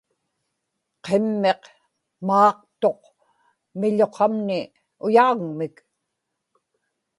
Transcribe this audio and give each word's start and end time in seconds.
qimmiq 1.05 1.61
maaqtuq 2.27 3.01
miḷuqamni 3.79 4.61
uyaġagmik 5.05 5.77